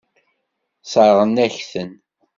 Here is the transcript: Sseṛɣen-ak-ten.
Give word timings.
Sseṛɣen-ak-ten. 0.83 1.89